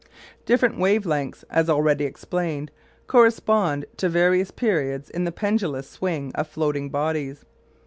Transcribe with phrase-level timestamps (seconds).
[0.47, 2.71] Different wave lengths, as already explained,
[3.05, 7.45] correspond to various periods in the pendulous swing of floating bodies.